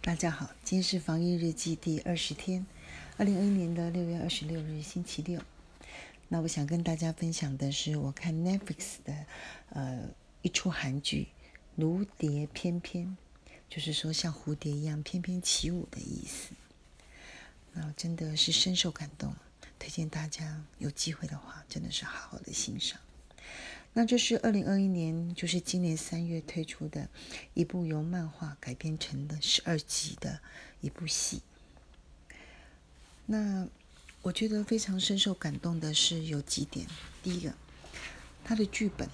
[0.00, 2.64] 大家好，今天是防疫日记第二十天，
[3.18, 5.42] 二零二一年的六月二十六日，星期六。
[6.28, 9.26] 那我想跟大家分享的是，我看 Netflix 的
[9.70, 10.08] 呃
[10.40, 11.28] 一出韩剧
[11.74, 13.06] 《如蝶翩翩》，
[13.68, 16.54] 就是说像蝴蝶一样翩翩起舞的意思。
[17.74, 19.34] 那我真的是深受感动，
[19.78, 22.98] 推荐大家有机会的话，真的是好好的欣赏。
[23.94, 27.08] 那这是二零二一年，就是今年三月推出的
[27.54, 30.40] 一部由漫画改编成的十二集的
[30.80, 31.42] 一部戏。
[33.26, 33.66] 那
[34.22, 36.86] 我觉得非常深受感动的是有几点，
[37.22, 37.52] 第一个，
[38.44, 39.08] 它的剧本，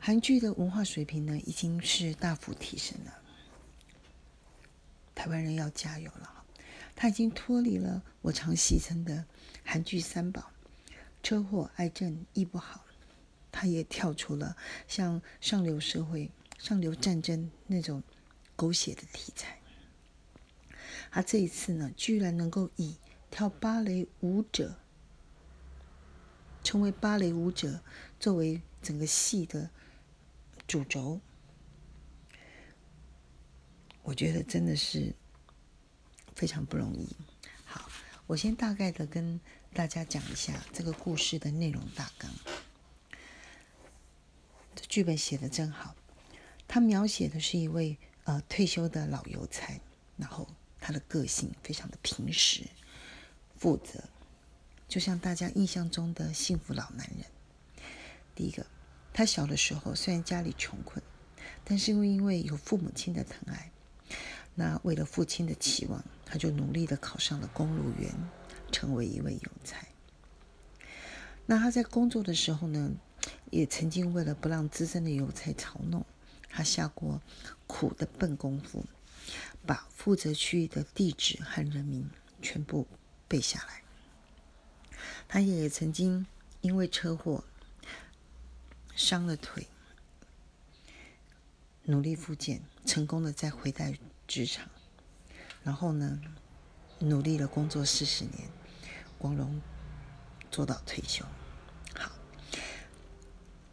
[0.00, 3.18] 韩剧的文化水平呢已经是大幅提升了，
[5.14, 6.44] 台湾人要加油了，
[6.96, 9.26] 他已经脱离了我常戏称的
[9.62, 10.50] 韩剧三宝：
[11.22, 12.84] 车祸、癌症、医不好。
[13.52, 14.56] 他也跳出了
[14.88, 18.02] 像上流社会、上流战争那种
[18.56, 19.60] 狗血的题材。
[21.10, 22.96] 他这一次呢，居然能够以
[23.30, 24.76] 跳芭蕾舞者，
[26.64, 27.82] 成为芭蕾舞者
[28.18, 29.70] 作为整个戏的
[30.66, 31.20] 主轴，
[34.02, 35.14] 我觉得真的是
[36.34, 37.14] 非常不容易。
[37.64, 37.90] 好，
[38.26, 39.38] 我先大概的跟
[39.74, 42.30] 大家讲一下这个故事的内容大纲。
[44.74, 45.94] 这剧本写的真好，
[46.66, 49.78] 他描写的是一位呃退休的老邮差，
[50.16, 50.48] 然后
[50.80, 52.62] 他的个性非常的平实、
[53.56, 54.02] 负责，
[54.88, 57.26] 就像大家印象中的幸福老男人。
[58.34, 58.66] 第一个，
[59.12, 61.02] 他小的时候虽然家里穷困，
[61.64, 63.70] 但是因为因为有父母亲的疼爱，
[64.54, 68.10] 那为了父亲的期望，他就努力的考上了公路员，
[68.70, 69.86] 成为一位邮差。
[71.44, 72.92] 那他在工作的时候呢？
[73.52, 76.06] 也曾经为了不让资深的邮差嘲弄，
[76.48, 77.20] 他下过
[77.66, 78.86] 苦的笨功夫，
[79.66, 82.86] 把负责区域的地址和人名全部
[83.28, 83.82] 背下来。
[85.28, 86.26] 他也曾经
[86.62, 87.44] 因为车祸
[88.96, 89.66] 伤了腿，
[91.82, 93.84] 努力复健，成功的再回到
[94.26, 94.66] 职场，
[95.62, 96.22] 然后呢，
[97.00, 98.48] 努力了工作四十年，
[99.18, 99.60] 光荣
[100.50, 101.26] 做到退休。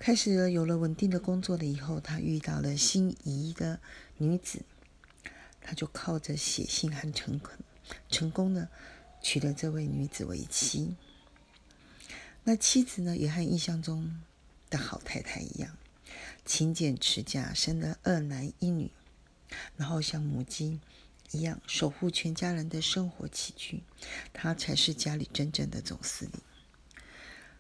[0.09, 3.79] 开始了有了稳定的工作了以后，他遇到了心仪的
[4.17, 4.63] 女子，
[5.61, 7.59] 他就靠着写信和诚恳，
[8.09, 8.69] 成功的
[9.21, 10.95] 娶了这位女子为妻。
[12.43, 14.19] 那妻子呢，也和印象中
[14.71, 15.77] 的好太太一样，
[16.43, 18.89] 勤俭持家，生了二男一女，
[19.77, 20.79] 然后像母鸡
[21.29, 23.83] 一样守护全家人的生活起居，
[24.33, 26.41] 她才是家里真正的总司令。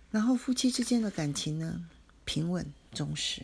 [0.09, 1.87] 然后夫妻之间的感情呢？
[2.29, 3.41] 平稳忠实。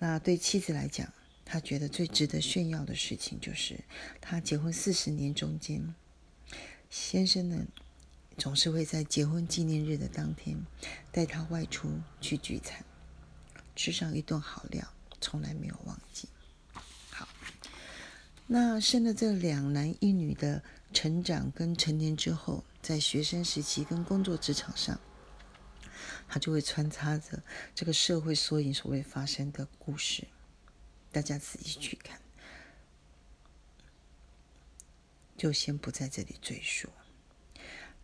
[0.00, 1.12] 那对妻子来讲，
[1.44, 3.78] 他觉得最值得炫耀的事情就是，
[4.20, 5.94] 他结婚四十年中间，
[6.90, 7.64] 先生呢
[8.36, 10.60] 总是会在结婚纪念日的当天
[11.12, 11.88] 带他外出
[12.20, 12.84] 去聚餐，
[13.76, 14.84] 吃上一顿好料，
[15.20, 16.26] 从来没有忘记。
[17.10, 17.28] 好，
[18.48, 20.60] 那生了这两男一女的
[20.92, 24.98] 成长跟成年之后，在学生时期跟工作职场上。
[26.28, 27.42] 他就会穿插着
[27.74, 30.26] 这个社会缩影所会发生的故事，
[31.10, 32.20] 大家仔细去看，
[35.36, 36.88] 就先不在这里赘述。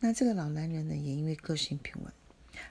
[0.00, 2.12] 那这个老男人呢，也因为个性平稳，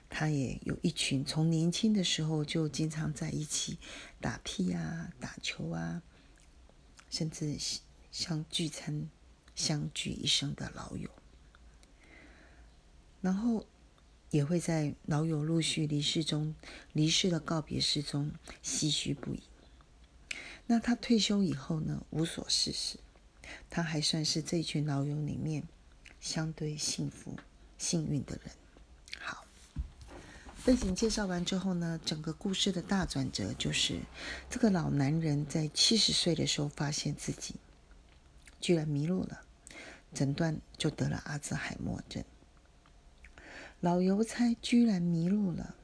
[0.08, 3.78] 他也有一群从年轻的时候就经常在一起
[4.20, 6.02] 打屁啊、打球啊，
[7.10, 7.56] 甚至
[8.12, 9.10] 像聚餐
[9.54, 11.10] 相聚一生的老友，
[13.20, 13.66] 然后。
[14.30, 16.54] 也会在老友陆续离世中，
[16.92, 19.42] 离世的告别式中唏嘘不已。
[20.66, 22.98] 那他退休以后呢，无所事事，
[23.70, 25.62] 他还算是这群老友里面
[26.20, 27.36] 相对幸福、
[27.78, 28.52] 幸运的人。
[29.18, 29.46] 好，
[30.66, 34.00] 背景介绍完之后呢，整个故事的大转折就是，
[34.50, 37.54] 这个老男人在七十岁的时候，发现自己
[38.60, 39.40] 居然迷路了，
[40.12, 42.22] 诊断就得了阿兹海默症。
[43.80, 45.76] 老邮差居然迷路了，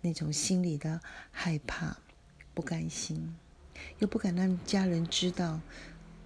[0.00, 1.98] 那种心里的害怕、
[2.52, 3.36] 不甘心，
[4.00, 5.60] 又不敢让家人知道，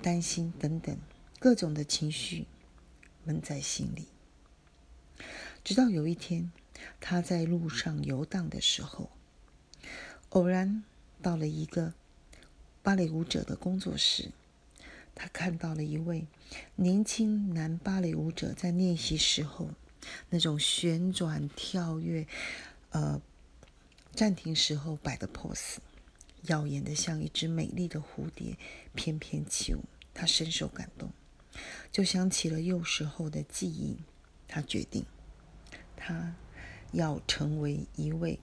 [0.00, 0.96] 担心等等
[1.38, 2.46] 各种的情绪
[3.24, 4.08] 闷在心里。
[5.62, 6.50] 直到有一天，
[6.98, 9.10] 他在路上游荡的时候，
[10.30, 10.82] 偶然
[11.20, 11.92] 到了一个
[12.82, 14.30] 芭蕾舞者的工作室，
[15.14, 16.26] 他看到了一位
[16.76, 19.72] 年轻男芭蕾舞者在练习时候。
[20.30, 22.26] 那种旋转跳跃，
[22.90, 23.20] 呃，
[24.12, 25.76] 暂停时候摆的 pose，
[26.42, 28.56] 耀眼的像一只美丽的蝴蝶
[28.94, 29.84] 翩翩起舞。
[30.14, 31.12] 他深受感动，
[31.92, 33.98] 就想起了幼时候的记忆。
[34.48, 35.04] 他决定，
[35.96, 36.34] 他
[36.92, 38.38] 要成为一位，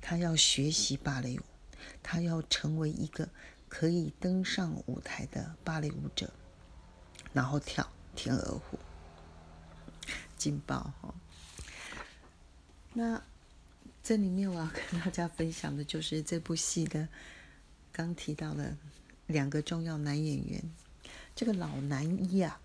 [0.00, 1.42] 他要学习芭蕾舞，
[2.02, 3.28] 他要成为一个
[3.68, 6.32] 可以登上舞台的芭蕾舞者，
[7.32, 8.78] 然后跳天鹅湖。
[10.38, 11.14] 劲爆哈！
[12.94, 13.22] 那
[14.02, 17.08] 这里面我要跟大家分享的就是这部戏的
[17.92, 18.76] 刚提到的
[19.26, 20.62] 两个重要男演员。
[21.34, 22.60] 这个老男一啊，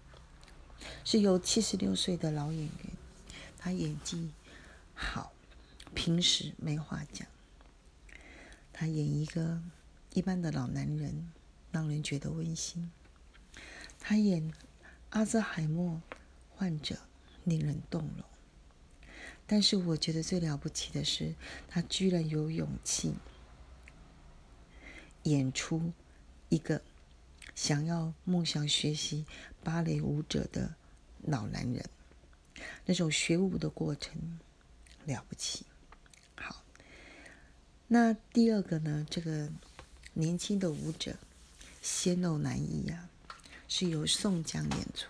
[1.03, 2.71] 是由七十六岁的老演员，
[3.57, 4.31] 他演技
[4.93, 5.33] 好，
[5.93, 7.27] 平时没话讲。
[8.71, 9.61] 他演一个
[10.13, 11.31] 一般的老男人，
[11.71, 12.91] 让人觉得温馨。
[13.99, 14.51] 他演
[15.11, 16.01] 阿兹海默
[16.55, 16.97] 患者。
[17.45, 18.23] 令人动容，
[19.45, 21.35] 但是我觉得最了不起的是，
[21.67, 23.13] 他居然有勇气
[25.23, 25.91] 演出
[26.49, 26.81] 一个
[27.55, 29.25] 想要梦想学习
[29.63, 30.75] 芭蕾舞者的
[31.21, 31.85] 老男人，
[32.85, 34.39] 那种学舞的过程
[35.05, 35.65] 了不起。
[36.35, 36.63] 好，
[37.87, 39.05] 那第二个呢？
[39.09, 39.49] 这个
[40.13, 41.17] 年轻的舞者
[41.81, 43.09] 鲜肉男一啊，
[43.67, 45.07] 是由宋江演出。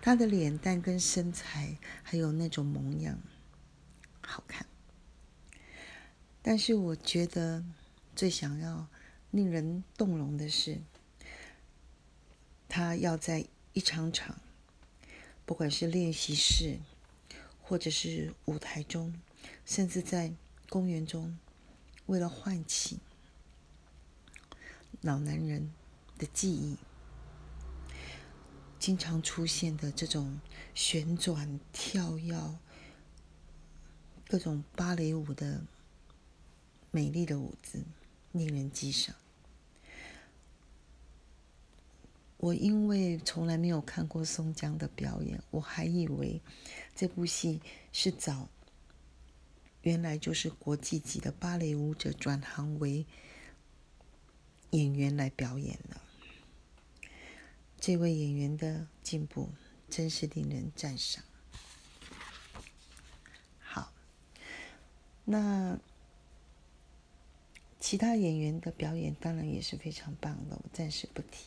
[0.00, 3.18] 他的脸蛋跟身材，还有那种模样，
[4.20, 4.66] 好看。
[6.42, 7.64] 但是我觉得
[8.16, 8.86] 最想要
[9.30, 10.80] 令人动容的是，
[12.68, 14.40] 他要在一场场，
[15.44, 16.78] 不管是练习室，
[17.62, 19.14] 或者是舞台中，
[19.66, 20.32] 甚至在
[20.68, 21.38] 公园中，
[22.06, 22.98] 为了唤起
[25.02, 25.72] 老男人
[26.16, 26.76] 的记忆。
[28.78, 30.40] 经常出现的这种
[30.74, 32.34] 旋转、跳跃、
[34.28, 35.62] 各种芭蕾舞的
[36.90, 37.82] 美丽的舞姿，
[38.32, 39.14] 令人激赏。
[42.36, 46.40] 我因为从来没有看过松江的表演，我还以为
[46.94, 47.60] 这部戏
[47.92, 48.48] 是找
[49.82, 53.04] 原来就是国际级的芭蕾舞者转行为
[54.70, 56.00] 演员来表演了。
[57.88, 59.48] 这位演员的进步
[59.88, 61.24] 真是令人赞赏。
[63.60, 63.94] 好，
[65.24, 65.78] 那
[67.80, 71.46] 其他演员的表演当然也是非常棒的，我暂时不提。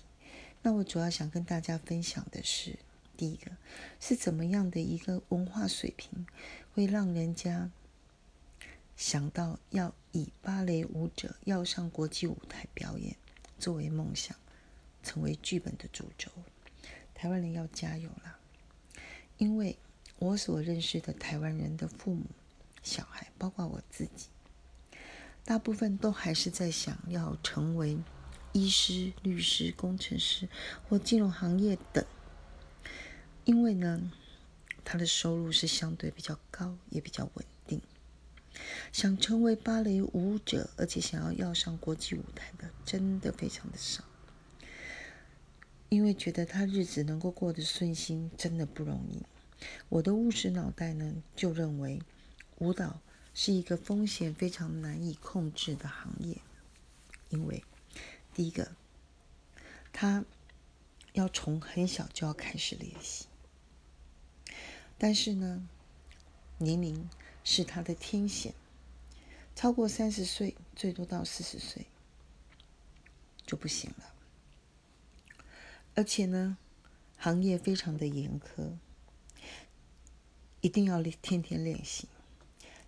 [0.64, 2.80] 那我主要想跟大家分享的是，
[3.16, 3.52] 第一个
[4.00, 6.26] 是怎么样的一个文化水平，
[6.74, 7.70] 会让人家
[8.98, 13.16] 想到要以芭蕾舞者要上国际舞台表演
[13.60, 14.36] 作为梦想。
[15.04, 16.32] 成为剧本的主轴，
[17.14, 18.38] 台湾人要加油了，
[19.38, 19.78] 因为
[20.20, 22.26] 我所认识的台湾人的父母、
[22.84, 24.28] 小孩，包括我自己，
[25.44, 27.98] 大部分都还是在想要成为
[28.54, 30.48] 医师、律师、工程师
[30.88, 32.06] 或金融行业等，
[33.46, 34.12] 因为呢，
[34.84, 37.82] 他的收入是相对比较高，也比较稳定。
[38.92, 44.04] 想成为芭蕾舞者，而且想要要上国际舞台的，真的非常的少。
[45.92, 49.24] 因为觉得他日子能够过得顺心，真的不容易。
[49.90, 52.02] 我的务实脑袋呢，就认为
[52.60, 53.02] 舞蹈
[53.34, 56.38] 是一个风险非常难以控制的行业。
[57.28, 57.66] 因为
[58.34, 58.72] 第一个，
[59.92, 60.24] 他
[61.12, 63.26] 要从很小就要开始练习，
[64.98, 65.68] 但是呢，
[66.60, 67.10] 年龄
[67.44, 68.54] 是他的天险，
[69.54, 71.88] 超过三十岁，最多到四十岁
[73.46, 74.11] 就不行了。
[75.94, 76.58] 而且呢，
[77.18, 78.78] 行业非常的严苛，
[80.62, 82.08] 一定要天天练习。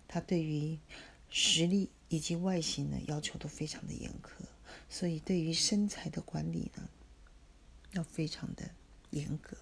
[0.08, 0.78] 他对于
[1.28, 4.44] 实力以及外形的要求都非常的严苛，
[4.88, 6.88] 所以对于身材的管理呢，
[7.92, 8.70] 要非常的
[9.10, 9.56] 严格。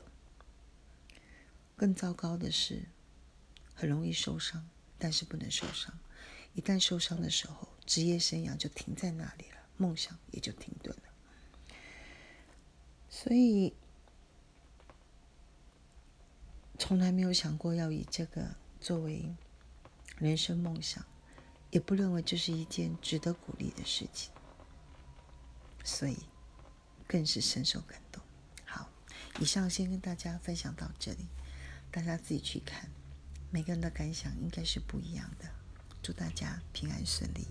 [1.75, 2.85] 更糟糕的是，
[3.75, 4.69] 很容易受伤，
[4.99, 5.99] 但是不能受伤。
[6.55, 11.12] 一旦受伤的时候，职业生涯就停在那里了，梦想也就停顿了。
[13.15, 13.75] 所以，
[16.79, 19.37] 从来没有想过要以这个作为
[20.17, 21.05] 人生梦想，
[21.71, 24.33] 也不认为这是一件值得鼓励的事情，
[25.85, 26.17] 所以
[27.07, 28.23] 更是深受感动。
[28.65, 28.89] 好，
[29.41, 31.29] 以上先跟大家分享到这里，
[31.91, 32.89] 大家自己去看，
[33.51, 35.51] 每个人的感想应该是不一样的。
[36.03, 37.47] 祝大家平安顺利。